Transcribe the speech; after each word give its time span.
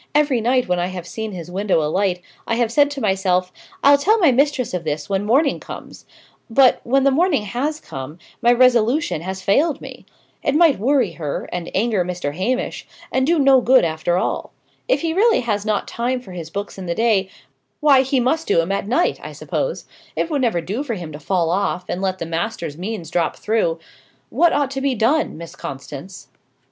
"Every 0.15 0.41
night 0.41 0.67
when 0.67 0.79
I 0.79 0.87
have 0.87 1.05
seen 1.05 1.31
his 1.31 1.51
window 1.51 1.83
alight, 1.83 2.23
I 2.47 2.55
have 2.55 2.71
said 2.71 2.89
to 2.89 2.99
myself, 3.01 3.53
'I'll 3.83 3.99
tell 3.99 4.17
my 4.17 4.31
mistress 4.31 4.73
of 4.73 4.83
this 4.83 5.07
when 5.09 5.23
morning 5.23 5.59
comes;' 5.59 6.07
but, 6.49 6.81
when 6.83 7.03
the 7.03 7.11
morning 7.11 7.43
has 7.43 7.79
come, 7.79 8.17
my 8.41 8.51
resolution 8.51 9.21
has 9.21 9.43
failed 9.43 9.79
me. 9.79 10.07
It 10.41 10.55
might 10.55 10.79
worry 10.79 11.11
her, 11.11 11.47
and 11.53 11.69
anger 11.75 12.03
Mr. 12.03 12.33
Hamish, 12.35 12.87
and 13.11 13.27
do 13.27 13.37
no 13.37 13.61
good 13.61 13.85
after 13.85 14.17
all. 14.17 14.53
If 14.87 15.01
he 15.01 15.13
really 15.13 15.41
has 15.41 15.67
not 15.67 15.87
time 15.87 16.19
for 16.19 16.31
his 16.31 16.49
books 16.49 16.79
in 16.79 16.87
the 16.87 16.95
day, 16.95 17.29
why 17.79 18.01
he 18.01 18.19
must 18.19 18.47
do 18.47 18.59
'em 18.59 18.71
at 18.71 18.87
night, 18.87 19.19
I 19.21 19.33
suppose; 19.33 19.85
it 20.15 20.31
would 20.31 20.41
never 20.41 20.61
do 20.61 20.81
for 20.81 20.95
him 20.95 21.11
to 21.11 21.19
fall 21.19 21.51
off, 21.51 21.85
and 21.87 22.01
let 22.01 22.17
the 22.17 22.25
master's 22.25 22.75
means 22.75 23.11
drop 23.11 23.35
through. 23.35 23.77
What 24.31 24.51
ought 24.51 24.71
to 24.71 24.81
be 24.81 24.95
done, 24.95 25.37
Miss 25.37 25.55
Constance?" 25.55 26.27